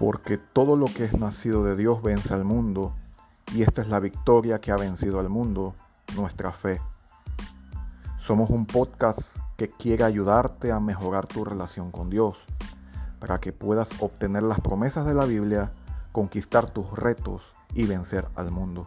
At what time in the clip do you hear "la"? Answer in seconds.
3.88-4.00, 15.12-15.26